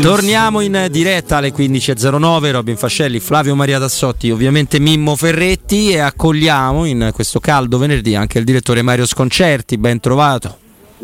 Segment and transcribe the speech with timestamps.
[0.00, 6.84] Torniamo in diretta alle 15.09, Robin Fascelli, Flavio Maria Tassotti, ovviamente Mimmo Ferretti e accogliamo
[6.84, 10.56] in questo caldo venerdì anche il direttore Mario Sconcerti, ben trovato.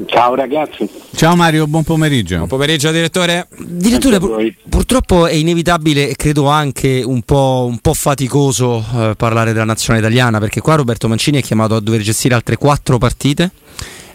[0.06, 0.88] Ciao ragazzi.
[1.16, 2.36] Ciao Mario, buon pomeriggio.
[2.36, 3.48] Buon pomeriggio direttore.
[3.58, 9.52] Direttore, pur, purtroppo è inevitabile e credo anche un po', un po faticoso eh, parlare
[9.52, 13.50] della nazionale italiana perché qua Roberto Mancini è chiamato a dover gestire altre quattro partite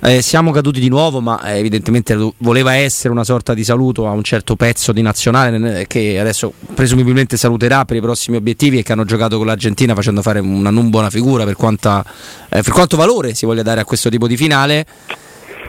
[0.03, 4.11] eh, siamo caduti di nuovo, ma eh, evidentemente voleva essere una sorta di saluto a
[4.11, 8.91] un certo pezzo di nazionale che adesso presumibilmente saluterà per i prossimi obiettivi e che
[8.93, 12.03] hanno giocato con l'Argentina facendo fare una non buona figura per, quanta,
[12.49, 14.85] eh, per quanto valore si voglia dare a questo tipo di finale.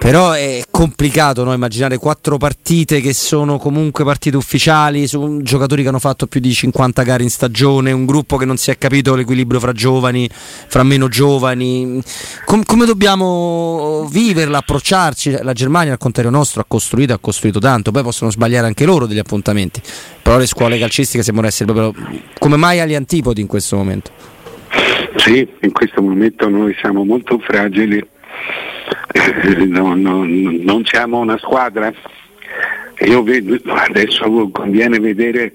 [0.03, 1.53] Però è complicato no?
[1.53, 6.53] immaginare quattro partite che sono comunque partite ufficiali, su giocatori che hanno fatto più di
[6.53, 10.83] 50 gare in stagione, un gruppo che non si è capito l'equilibrio fra giovani, fra
[10.83, 12.03] meno giovani.
[12.45, 15.39] Com- come dobbiamo viverla, approcciarci?
[15.41, 19.07] La Germania, al contrario nostro, ha costruito, ha costruito tanto, poi possono sbagliare anche loro
[19.07, 19.81] degli appuntamenti.
[20.21, 21.95] Però le scuole calcistiche sembrano essere proprio
[22.41, 24.11] come mai agli antipodi in questo momento.
[25.19, 28.05] Sì, in questo momento noi siamo molto fragili
[29.69, 31.93] no, no, non siamo una squadra.
[33.05, 35.55] Io vedo, adesso conviene vedere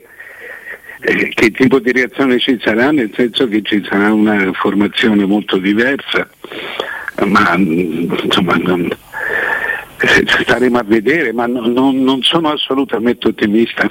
[1.01, 5.57] eh, che tipo di reazione ci sarà, nel senso che ci sarà una formazione molto
[5.57, 6.27] diversa,
[7.25, 8.89] ma insomma non,
[9.99, 13.89] eh, staremo a vedere, ma non, non, non sono assolutamente ottimista.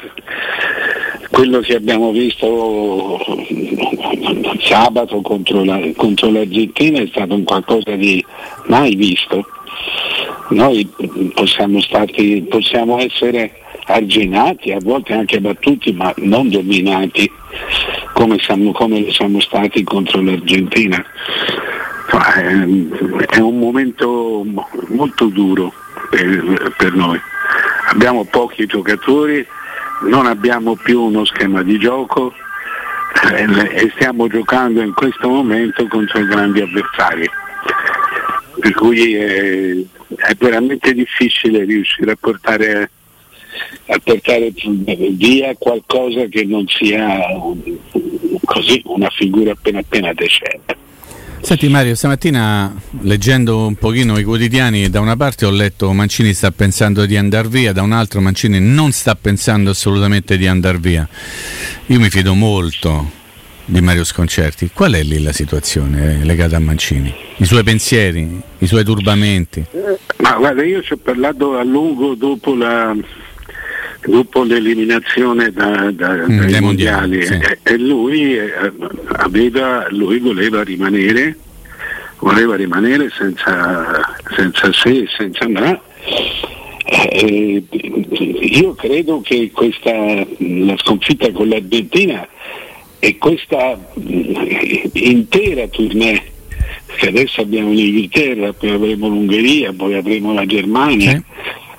[1.31, 3.19] Quello che abbiamo visto
[4.61, 8.25] sabato contro, la, contro l'Argentina è stato un qualcosa di
[8.67, 9.47] mai visto
[10.49, 10.89] noi
[11.35, 13.53] possiamo, stati, possiamo essere
[13.87, 17.31] arginati, a volte anche battuti, ma non dominati
[18.13, 21.05] come, siamo, come lo siamo stati contro l'Argentina.
[23.29, 24.45] È un momento
[24.89, 25.73] molto duro
[26.11, 27.21] per, per noi.
[27.91, 29.45] Abbiamo pochi giocatori,
[30.09, 32.33] non abbiamo più uno schema di gioco
[33.33, 37.29] e stiamo giocando in questo momento contro grandi avversari
[38.59, 39.71] per cui è,
[40.17, 42.91] è veramente difficile riuscire a portare,
[43.87, 44.53] a portare,
[45.13, 47.19] via qualcosa che non sia
[48.45, 50.85] così una figura appena appena decente.
[51.41, 56.51] Senti Mario, stamattina leggendo un pochino i quotidiani, da una parte ho letto Mancini sta
[56.51, 61.09] pensando di andare via, da un altro Mancini non sta pensando assolutamente di andare via.
[61.87, 63.25] Io mi fido molto
[63.67, 64.71] di Mario Sconcerti.
[64.73, 67.13] Qual è lì la situazione eh, legata a Mancini?
[67.37, 69.65] I suoi pensieri, i suoi turbamenti?
[70.19, 72.97] Ma guarda, io ci ho parlato a lungo dopo, la,
[74.05, 77.33] dopo l'eliminazione da, da, mm, dai mondiali, mondiali sì.
[77.35, 78.53] e, e, lui, eh,
[79.17, 81.37] aveva, lui voleva rimanere,
[82.21, 85.81] voleva rimanere senza, senza sé, senza me.
[86.89, 92.29] Eh, io credo che questa, la sconfitta con l'Argentina
[92.99, 94.35] e questa mm,
[94.93, 96.35] intera tournée
[96.97, 101.11] che adesso abbiamo l'Inghilterra, poi avremo l'Ungheria, poi avremo la Germania.
[101.11, 101.23] Sì.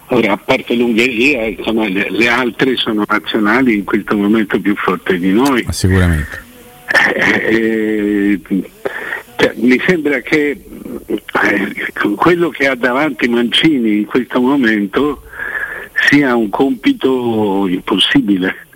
[0.10, 5.18] Ora, a parte l'Ungheria, insomma, le, le, altre sono nazionali in questo momento più forti
[5.18, 5.64] di noi.
[5.66, 6.46] Ma sicuramente.
[7.16, 8.72] Eh, eh,
[9.36, 10.62] cioè, mi sembra che
[11.08, 15.24] eh, quello che ha davanti Mancini in questo momento
[16.10, 18.68] sia un compito impossibile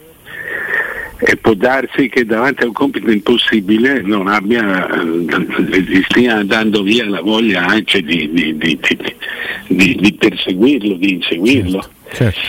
[1.24, 6.82] e può darsi che davanti a un compito impossibile non abbia, eh, gli stia dando
[6.82, 11.86] via la voglia anche di, di, di, di perseguirlo, di inseguirlo.
[12.12, 12.40] Certo.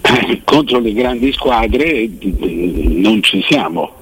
[0.00, 0.40] Certo.
[0.44, 3.92] Contro le grandi squadre non ci siamo.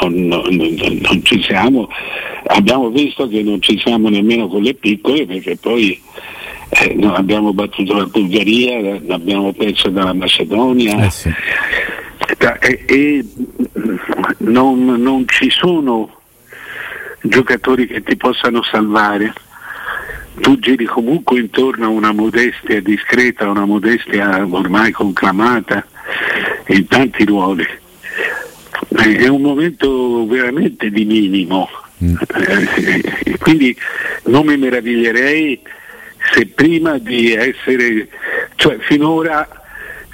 [0.00, 1.86] Non, non, non, ci siamo,
[2.46, 6.00] abbiamo visto che non ci siamo nemmeno con le piccole perché poi
[6.70, 11.04] eh, abbiamo battuto la Bulgaria, abbiamo perso dalla Macedonia.
[11.04, 11.30] Eh sì
[12.60, 13.24] e, e
[14.38, 16.20] non, non ci sono
[17.22, 19.32] giocatori che ti possano salvare
[20.40, 25.86] tu giri comunque intorno a una modestia discreta, una modestia ormai conclamata
[26.68, 27.66] in tanti ruoli.
[28.88, 31.68] È un momento veramente di minimo,
[32.02, 32.14] mm.
[32.34, 33.76] eh, quindi
[34.24, 35.60] non mi meraviglierei
[36.32, 38.08] se prima di essere,
[38.56, 39.61] cioè finora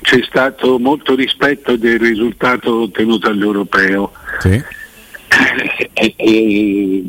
[0.08, 4.10] c'è stato molto rispetto del risultato ottenuto all'europeo.
[4.40, 4.62] Sì.
[5.93, 7.05] E, e,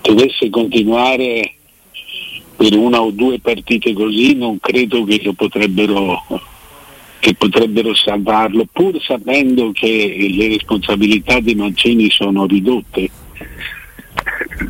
[0.00, 1.54] dovesse continuare
[2.56, 6.24] per una o due partite così, non credo che potrebbero,
[7.20, 13.08] che potrebbero salvarlo, pur sapendo che le responsabilità di Mancini sono ridotte.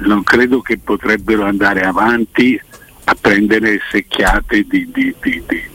[0.01, 2.61] Non credo che potrebbero andare avanti
[3.05, 5.71] a prendere secchiate di, di, di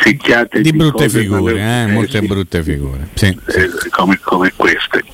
[0.00, 5.04] secchiate di, di brutte figure, eh, molte brutte figure, sì, eh, come, come queste.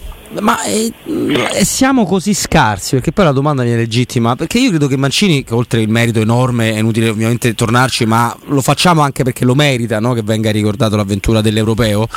[0.40, 2.94] Ma eh, eh, siamo così scarsi?
[2.94, 4.34] Perché poi la domanda è legittima.
[4.34, 8.34] Perché io credo che Mancini, che oltre il merito enorme, è inutile ovviamente tornarci, ma
[8.46, 10.14] lo facciamo anche perché lo merita no?
[10.14, 12.08] che venga ricordato l'avventura dell'Europeo.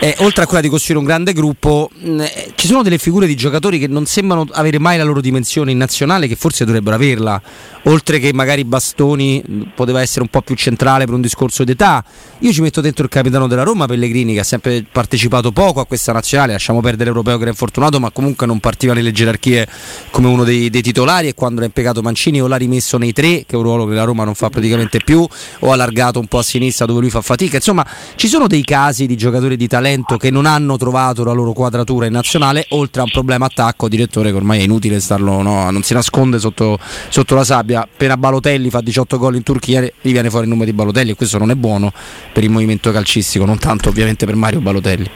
[0.00, 3.26] Eh, oltre a quella di costruire un grande gruppo, mm, eh, ci sono delle figure
[3.26, 6.94] di giocatori che non sembrano avere mai la loro dimensione in nazionale, che forse dovrebbero
[6.94, 7.40] averla.
[7.84, 12.04] Oltre che magari Bastoni mm, poteva essere un po' più centrale per un discorso d'età.
[12.38, 15.86] Io ci metto dentro il capitano della Roma, Pellegrini, che ha sempre partecipato poco a
[15.86, 16.52] questa nazionale.
[16.52, 19.66] Lasciamo perdere l'Europeo che era infortunato, ma comunque non partiva nelle gerarchie
[20.10, 21.28] come uno dei, dei titolari.
[21.28, 23.94] E quando l'ha impiegato Mancini, o l'ha rimesso nei tre, che è un ruolo che
[23.94, 25.26] la Roma non fa praticamente più,
[25.60, 27.56] o allargato un po' a sinistra dove lui fa fatica.
[27.56, 31.52] Insomma, ci sono dei casi di giocatori di talento che non hanno trovato la loro
[31.52, 35.70] quadratura in nazionale, oltre a un problema attacco, direttore, che ormai è inutile starlo, no?
[35.70, 36.78] non si nasconde sotto,
[37.08, 37.82] sotto la sabbia.
[37.82, 41.14] Appena Balotelli fa 18 gol in Turchia, gli viene fuori il numero di Balotelli, e
[41.14, 41.92] questo non è buono
[42.32, 45.10] per il movimento calcistico, non tanto ovviamente per Mario Balotelli.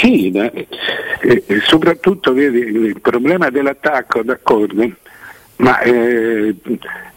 [0.00, 0.64] Sì, eh,
[1.64, 4.90] soprattutto vedi, il problema dell'attacco, d'accordo,
[5.56, 6.54] ma eh,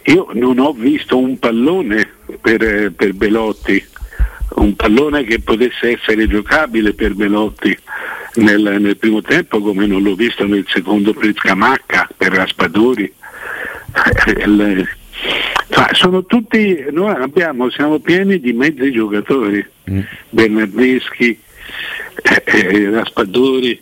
[0.03, 2.07] io non ho visto un pallone
[2.41, 3.83] per, per, Belotti,
[4.55, 7.77] un pallone che potesse essere giocabile per Belotti
[8.35, 13.13] nel, nel primo tempo come non l'ho visto nel secondo per Scamacca, per Raspadori.
[14.25, 14.85] Eh,
[15.91, 19.99] sono tutti, noi abbiamo, siamo pieni di mezzi giocatori, mm.
[20.29, 21.39] Bernardeschi,
[22.23, 23.81] eh, eh Raspadori,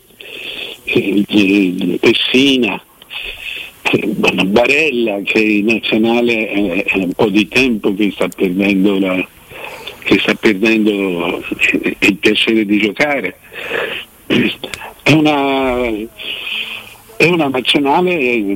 [0.83, 2.81] eh, Pessina,
[3.91, 9.27] eh, Barella che in nazionale è, è, un po' di tempo che sta perdendo, la,
[10.03, 11.43] che sta perdendo
[11.99, 13.37] il piacere di giocare.
[14.27, 15.87] È una,
[17.17, 18.55] è una nazionale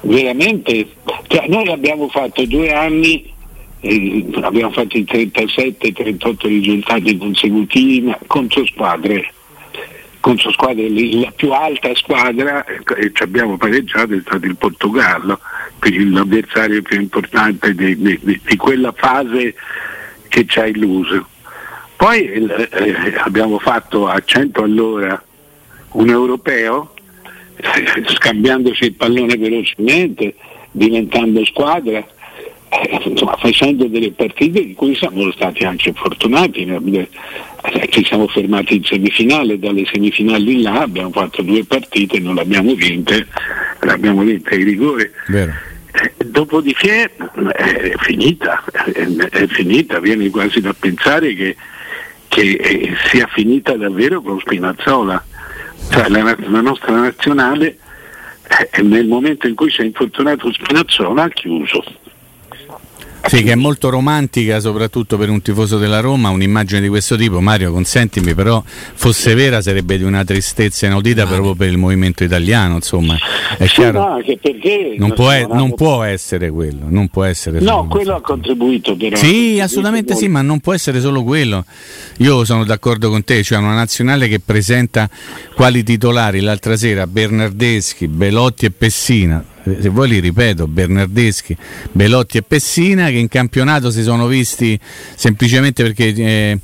[0.00, 0.88] veramente,
[1.28, 3.32] cioè noi abbiamo fatto due anni,
[3.80, 9.32] eh, abbiamo fatto i 37-38 risultati consecutivi contro squadre,
[10.20, 15.38] contro squadre, la più alta squadra e ci abbiamo pareggiato è stato il Portogallo,
[15.78, 19.54] quindi l'avversario più importante di, di, di quella fase
[20.28, 21.28] che ci ha illuso.
[21.96, 25.22] Poi eh, abbiamo fatto a 100 all'ora
[25.92, 26.92] un europeo
[28.08, 30.34] scambiandosi il pallone velocemente,
[30.70, 32.04] diventando squadra,
[32.68, 36.62] eh, insomma, facendo delle partite di cui siamo stati anche fortunati.
[36.64, 37.08] Eh,
[37.90, 42.42] ci siamo fermati in semifinale, dalle semifinali in là abbiamo fatto due partite, non le
[42.42, 43.26] abbiamo vinte,
[43.80, 45.10] le abbiamo vinte ai rigori.
[45.92, 47.10] Eh, dopodiché
[47.54, 48.62] è finita,
[49.30, 51.56] è finita, viene quasi da pensare che,
[52.28, 55.24] che sia finita davvero con Spinazzola
[55.90, 57.78] cioè, la, la, nostra nazionale
[58.72, 61.82] eh, nel momento in cui si è infortunato Spinazzola ha chiuso.
[63.28, 67.40] Sì, che è molto romantica, soprattutto per un tifoso della Roma, un'immagine di questo tipo.
[67.40, 71.26] Mario, consentimi, però fosse vera sarebbe di una tristezza inaudita ah.
[71.26, 73.16] proprio per il movimento italiano, insomma.
[73.58, 74.00] È sì, chiaro.
[74.00, 74.22] No,
[74.98, 79.16] non, può, è, non può, essere quello, non può essere No, quello ha contribuito però.
[79.16, 81.64] Sì, assolutamente sì, ma non può essere solo quello.
[82.18, 85.08] Io sono d'accordo con te, cioè una nazionale che presenta
[85.54, 91.56] quali titolari l'altra sera Bernardeschi, Belotti e Pessina se vuoi li ripeto, Bernardeschi,
[91.90, 94.78] Belotti e Pessina che in campionato si sono visti
[95.16, 96.58] semplicemente perché eh,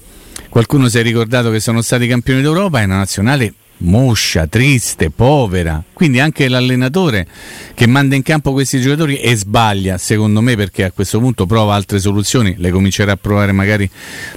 [0.48, 5.82] qualcuno si è ricordato che sono stati campioni d'Europa, è una nazionale moscia, triste, povera.
[5.92, 7.26] Quindi anche l'allenatore
[7.74, 11.74] che manda in campo questi giocatori e sbaglia, secondo me, perché a questo punto prova
[11.74, 13.88] altre soluzioni, le comincerà a provare magari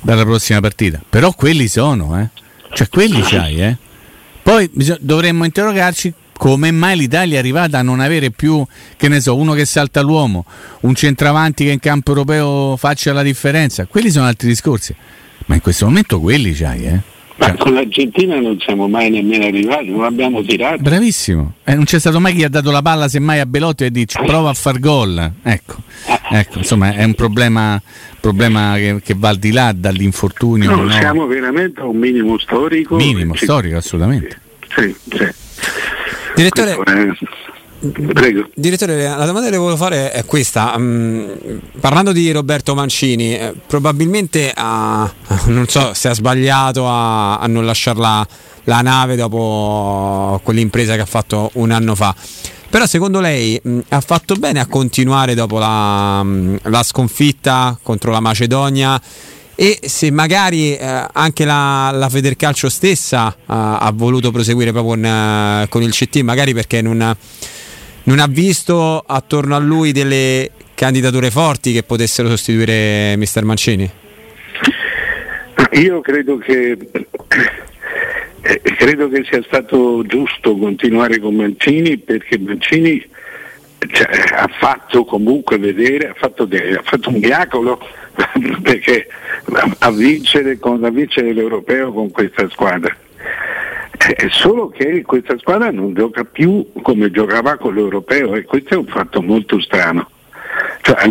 [0.02, 1.02] dalla prossima partita.
[1.08, 2.30] Però quelli sono, eh.
[2.74, 3.78] Cioè quelli c'hai, eh.
[4.42, 4.70] Poi
[5.00, 8.64] dovremmo interrogarci come mai l'Italia è arrivata a non avere più,
[8.98, 10.46] che ne so, uno che salta l'uomo,
[10.82, 13.86] un centravanti che in campo europeo faccia la differenza?
[13.86, 14.96] Quelli sono altri discorsi.
[15.48, 17.00] Ma in questo momento quelli c'hai, eh?
[17.38, 20.82] Ma cioè con l'Argentina non siamo mai nemmeno arrivati, non abbiamo tirato.
[20.82, 21.56] Bravissimo.
[21.66, 24.22] Eh, non c'è stato mai chi ha dato la palla semmai a Belotti e dice
[24.26, 25.32] prova a far gol.
[25.44, 25.76] Ecco.
[26.32, 27.82] ecco, insomma è un problema,
[28.22, 30.70] problema che, che, va al di là dall'infortunio.
[30.70, 30.92] No, no?
[30.92, 32.96] siamo veramente a un minimo storico.
[32.96, 34.40] Minimo storico, assolutamente.
[34.74, 35.44] Sì, sì.
[36.36, 36.78] Direttore,
[38.14, 38.50] Prego.
[38.56, 40.74] Direttore, la domanda che le volevo fare è questa.
[40.76, 45.12] Um, parlando di Roberto Mancini, eh, probabilmente ha,
[45.46, 48.28] non so se ha sbagliato a, a non lasciare la,
[48.64, 52.16] la, nave dopo quell'impresa che ha fatto un anno fa.
[52.70, 58.12] Però secondo lei mh, ha fatto bene a continuare dopo la, mh, la sconfitta contro
[58.12, 59.00] la Macedonia
[59.56, 65.04] e se magari eh, anche la, la Federcalcio stessa uh, ha voluto proseguire proprio con,
[65.04, 67.16] uh, con il CT, magari perché non,
[68.04, 73.90] non, ha visto attorno a lui delle candidature forti che potessero sostituire Mister Mancini?
[75.72, 76.78] Io credo che,
[78.42, 83.04] eh, credo che sia stato giusto continuare con Mancini perché Mancini
[83.92, 87.80] cioè, ha fatto comunque vedere, ha fatto, ha fatto un miracolo
[88.62, 89.08] perché
[89.80, 92.96] a vincere, con, a vincere l'europeo con questa squadra.
[93.98, 98.78] È solo che questa squadra non gioca più come giocava con l'europeo e questo è
[98.78, 100.10] un fatto molto strano.
[100.82, 101.08] Cioè,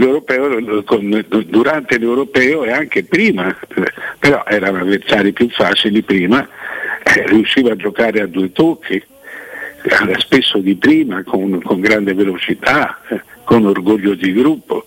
[1.47, 3.55] durante l'europeo e anche prima,
[4.19, 6.47] però erano avversari più facili prima,
[7.03, 13.01] eh, riusciva a giocare a due tocchi, eh, spesso di prima, con, con grande velocità,
[13.09, 14.87] eh, con orgoglio di gruppo.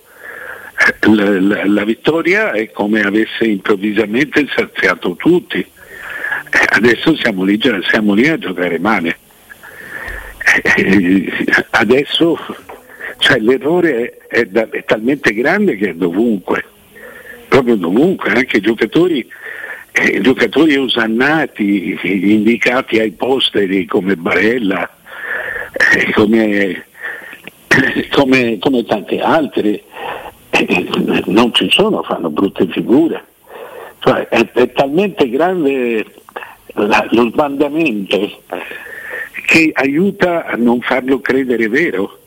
[0.88, 5.58] Eh, la, la, la, vittoria è come avesse improvvisamente saziato tutti.
[5.58, 9.18] Eh, adesso siamo lì, siamo lì, a giocare male.
[10.76, 11.32] Eh,
[11.70, 12.38] adesso
[13.18, 16.64] cioè, l'errore è, da, è, talmente grande che è dovunque,
[17.48, 19.28] proprio dovunque, anche giocatori
[19.92, 24.88] eh, giocatori osannati, indicati ai posteri come Barella,
[25.94, 26.84] eh, come,
[28.10, 29.82] come, come tanti altri,
[30.66, 33.24] eh, non ci sono, fanno brutte figure.
[34.00, 36.04] Cioè, è, è, talmente grande
[36.74, 38.42] la, lo sbandamento
[39.46, 42.20] che aiuta a non farlo credere vero.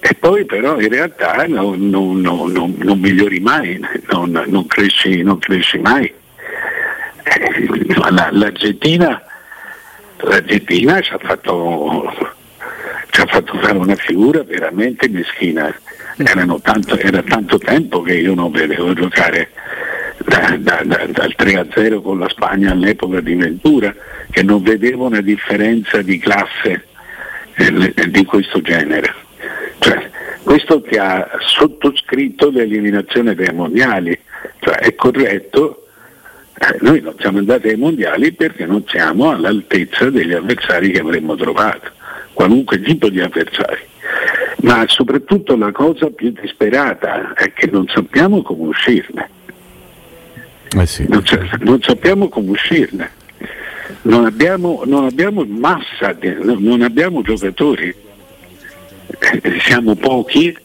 [0.00, 6.12] E poi però in realtà non, non, non, non migliori mai, non, cresci, cresci mai.
[8.30, 9.22] L'Argentina,
[10.18, 12.12] l'Argentina ci, ha fatto,
[13.10, 15.74] ci ha fatto fare una figura veramente meschina.
[16.62, 19.50] Tanto, era tanto tempo che io non vedevo giocare
[20.24, 23.94] da, da, da, dal 3-0 con la Spagna all'epoca di Ventura,
[24.30, 26.86] che non vedevo una differenza di classe
[27.54, 29.12] eh, di questo genere.
[29.78, 30.10] Cioè,
[30.42, 34.16] questo che ha sottoscritto l'eliminazione dei mondiali,
[34.60, 35.84] cioè, è corretto
[36.56, 41.34] eh, noi non siamo andati ai mondiali perché non siamo all'altezza degli avversari che avremmo
[41.34, 41.90] trovato,
[42.32, 43.92] qualunque tipo di avversari.
[44.62, 49.30] Ma soprattutto la cosa più disperata è che non sappiamo come uscirne.
[50.76, 51.06] Eh sì.
[51.08, 51.22] non,
[51.60, 53.10] non, sappiamo come uscirne.
[54.02, 57.94] Non abbiamo, non abbiamo massa, non abbiamo giocatori,
[59.06, 60.56] eh, siamo pochi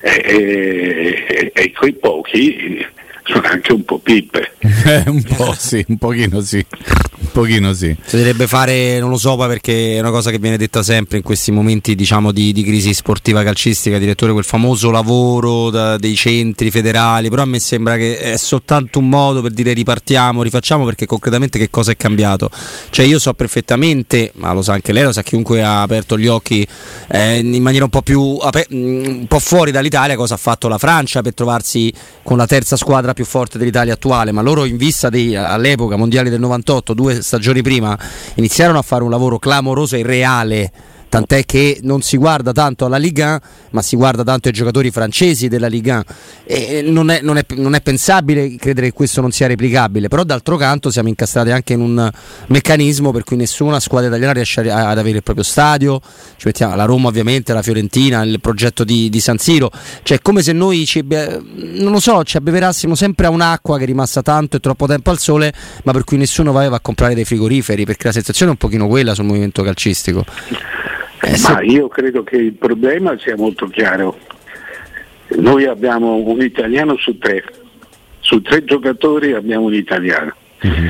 [0.00, 2.84] e, e quei pochi
[3.24, 4.52] sono anche un po' pippe.
[4.86, 6.62] Eh, un po' sì, un pochino sì.
[7.24, 7.96] Un pochino sì.
[8.04, 11.22] Si dovrebbe fare, non lo so, perché è una cosa che viene detta sempre in
[11.22, 16.70] questi momenti diciamo, di, di crisi sportiva calcistica, direttore, quel famoso lavoro da, dei centri
[16.70, 21.06] federali, però a me sembra che è soltanto un modo per dire ripartiamo, rifacciamo, perché
[21.06, 22.50] concretamente che cosa è cambiato?
[22.90, 26.26] Cioè io so perfettamente, ma lo sa anche lei, lo sa chiunque ha aperto gli
[26.26, 26.66] occhi
[27.08, 31.22] eh, in maniera un po' più un po' fuori dall'Italia, cosa ha fatto la Francia
[31.22, 35.34] per trovarsi con la terza squadra più forte dell'Italia attuale, ma loro in vista dei,
[35.34, 37.98] all'epoca mondiali del 98, due stagioni prima,
[38.34, 40.72] iniziarono a fare un lavoro clamoroso e reale
[41.14, 43.40] tant'è che non si guarda tanto alla Liga 1
[43.70, 46.04] ma si guarda tanto ai giocatori francesi della Liga 1
[46.44, 50.24] e non è, non, è, non è, pensabile credere che questo non sia replicabile però
[50.24, 52.10] d'altro canto siamo incastrati anche in un
[52.48, 56.00] meccanismo per cui nessuna squadra italiana riesce ad avere il proprio stadio.
[56.36, 59.70] Ci mettiamo la Roma ovviamente, la Fiorentina il progetto di, di San Siro.
[60.02, 63.86] Cioè come se noi ci, non lo so, ci abbeverassimo sempre a un'acqua che è
[63.86, 65.52] rimasta tanto e troppo tempo al sole
[65.84, 68.88] ma per cui nessuno va a comprare dei frigoriferi perché la sensazione è un pochino
[68.88, 70.24] quella sul movimento calcistico
[71.24, 74.18] eh, Ma io credo che il problema sia molto chiaro.
[75.36, 77.44] Noi abbiamo un italiano su tre,
[78.20, 80.34] su tre giocatori abbiamo un italiano.
[80.66, 80.88] Mm-hmm.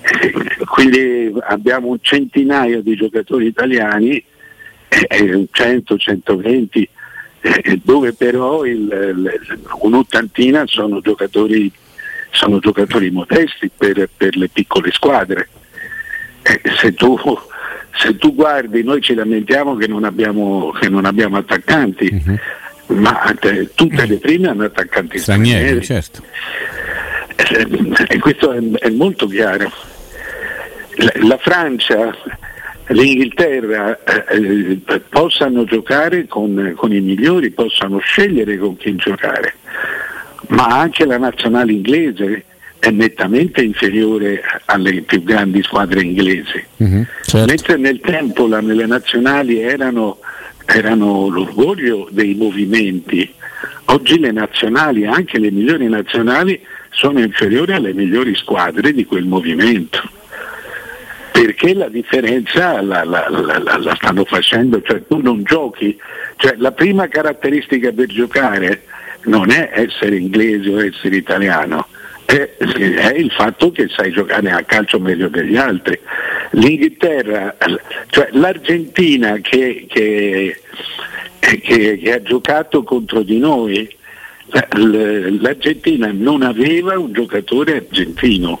[0.66, 4.22] Quindi abbiamo un centinaio di giocatori italiani,
[4.88, 6.88] eh, 100, 120,
[7.40, 11.70] eh, dove però il, il, un'ottantina sono giocatori,
[12.30, 15.48] sono giocatori modesti per, per le piccole squadre.
[16.42, 17.18] Eh, se tu
[18.00, 22.96] se tu guardi noi ci lamentiamo che non abbiamo, che non abbiamo attaccanti, uh-huh.
[22.98, 25.82] ma te, tutte le prime hanno attaccanti stranieri.
[25.84, 26.22] Certo.
[27.36, 27.66] E,
[28.08, 29.70] e questo è, è, molto chiaro.
[30.96, 32.14] La, la Francia,
[32.86, 39.56] l'Inghilterra eh, eh, possano giocare con, con i migliori, possano scegliere con chi giocare,
[40.48, 42.44] ma anche la nazionale inglese
[42.80, 46.64] è nettamente inferiore alle più grandi squadre inglesi.
[46.82, 47.46] Mm-hmm, certo.
[47.46, 50.18] Mentre nel tempo la, le nazionali erano,
[50.64, 53.32] erano, l'orgoglio dei movimenti,
[53.86, 60.00] oggi le nazionali, anche le migliori nazionali, sono inferiori alle migliori squadre di quel movimento.
[61.32, 65.98] perché la differenza la, la, la, la, stanno facendo, cioè tu non giochi,
[66.36, 68.82] cioè la prima caratteristica per giocare
[69.24, 71.86] non è essere inglese o essere italiano,
[72.30, 75.98] è, è, il fatto che sai giocare a calcio meglio degli altri.
[76.52, 77.56] L'Inghilterra,
[78.08, 80.60] cioè l'Argentina che, che,
[81.38, 83.88] che, che ha giocato contro di noi,
[85.40, 88.60] l'Argentina non aveva un giocatore argentino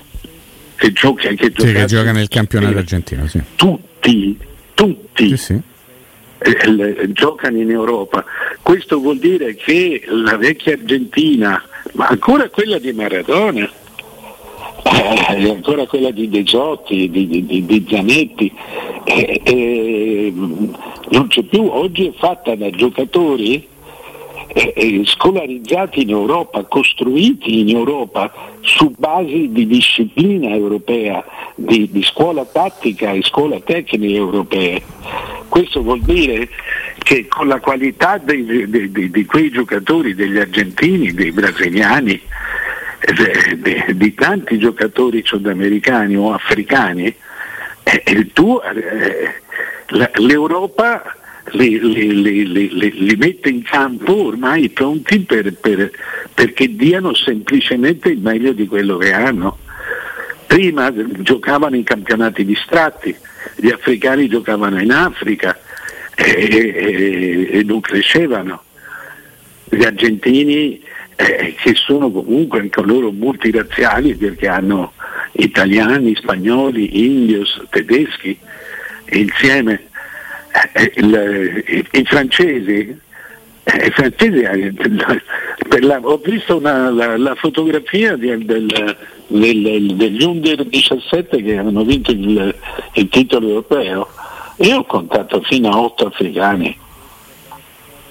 [0.76, 3.26] che gioca, che sì, che gioca nel campionato argentino.
[3.28, 3.40] Sì.
[3.54, 4.36] Tutti,
[4.74, 5.36] tutti.
[5.36, 5.60] Sì,
[7.12, 8.24] giocano in Europa.
[8.62, 13.70] Questo vuol dire che la vecchia Argentina, ma ancora quella di Maradona,
[14.82, 18.52] eh, ancora quella di De Zotti, di, di, di Zanetti,
[19.04, 23.68] eh, eh, non c'è più, oggi è fatta da giocatori
[24.52, 28.32] eh, scolarizzati in Europa, costruiti in Europa
[28.62, 34.82] su basi di disciplina europea, di, di scuola tattica e scuola tecnica europee.
[35.50, 36.48] Questo vuol dire
[36.98, 42.22] che con la qualità dei, dei, dei, di quei giocatori, degli argentini, dei brasiliani,
[43.00, 47.12] eh, di tanti giocatori sudamericani o africani,
[47.82, 49.40] eh, tu, eh,
[50.20, 51.16] l'Europa
[51.50, 55.90] li, li, li, li, mette in campo ormai pronti per, per,
[56.32, 59.58] perché diano semplicemente il meglio di quello che hanno.
[60.50, 63.14] Prima giocavano in campionati distratti,
[63.54, 65.56] gli africani giocavano in Africa
[66.16, 68.64] e, e, e non crescevano.
[69.68, 70.82] Gli argentini
[71.14, 74.94] eh, che sono comunque anche loro multirazziali perché hanno
[75.34, 78.36] italiani, spagnoli, indios, tedeschi
[79.10, 79.86] insieme
[80.72, 82.98] eh, il, i, francesi,
[83.72, 84.42] eh, i francesi
[85.80, 88.96] la, ho visto una, la, la, fotografia di, del,
[89.26, 92.54] del, degli under 17 che hanno vinto il,
[92.94, 94.08] il titolo europeo
[94.62, 96.78] io ho contato fino a 8 africani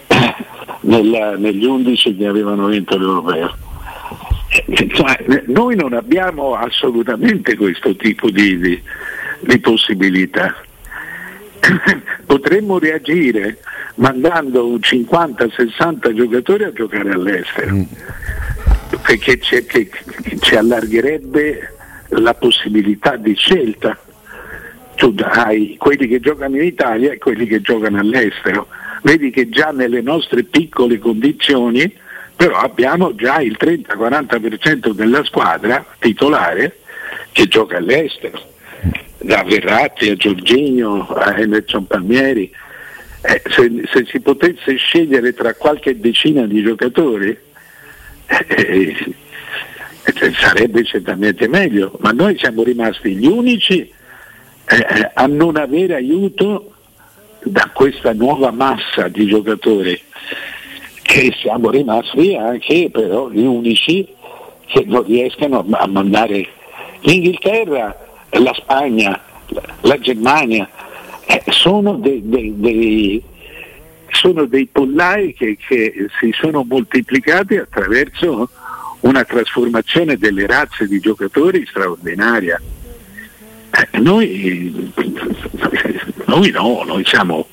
[0.07, 0.35] eh,
[0.81, 3.55] nella, negli 11 che avevano vinto l'europeo.
[4.93, 8.81] Cioè, noi non abbiamo assolutamente questo tipo di, di,
[9.41, 10.55] di possibilità.
[12.25, 13.59] potremmo reagire
[13.99, 17.83] mandando un 50-60 giocatori a giocare all'estero, mm.
[19.01, 19.89] perché ci, che,
[20.39, 21.73] ci allargherebbe
[22.09, 23.97] la possibilità di scelta.
[24.95, 28.67] Tu hai quelli che giocano in Italia e quelli che giocano all'estero.
[29.01, 31.93] Vedi che già nelle nostre piccole condizioni,
[32.35, 36.79] però abbiamo già il 30-40% della squadra titolare
[37.31, 38.47] che gioca all'estero
[39.21, 42.51] da Verratti a Giorginio a Emerson Palmieri,
[43.21, 47.37] eh, se, se, si potesse scegliere tra qualche decina di giocatori
[48.27, 49.15] eh,
[50.03, 56.73] eh, sarebbe certamente meglio, ma noi siamo rimasti gli unici eh, a non avere aiuto
[57.43, 59.99] da questa nuova massa di giocatori
[61.01, 64.07] che siamo rimasti anche però gli unici
[64.67, 66.47] che non riescano a mandare
[67.01, 69.19] l'Inghilterra la Spagna,
[69.81, 70.69] la Germania,
[71.31, 73.23] eh, sono, dei, dei, dei,
[74.09, 78.49] sono, dei, pollai che, che si sono moltiplicati attraverso
[79.01, 82.59] una trasformazione delle razze di giocatori straordinaria.
[83.69, 84.91] Eh, noi,
[86.25, 87.47] noi, no, noi siamo,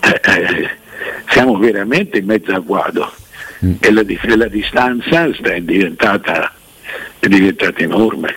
[0.00, 0.70] eh, eh
[1.28, 3.12] siamo veramente in mezzo a guado
[3.64, 3.74] mm.
[3.78, 4.02] e la,
[4.34, 6.52] la distanza è diventata,
[7.20, 8.34] è diventata enorme.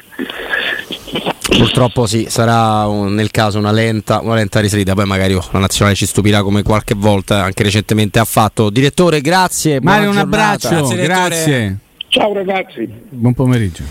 [1.60, 5.60] Purtroppo sì, sarà un, nel caso una lenta, una lenta risalita, poi magari oh, la
[5.60, 8.70] nazionale ci stupirà come qualche volta anche recentemente ha fatto.
[8.70, 9.82] Direttore, grazie.
[9.82, 11.04] Mario, un abbraccio, grazie.
[11.04, 11.78] grazie.
[12.08, 12.90] Ciao ragazzi.
[13.10, 13.84] Buon pomeriggio.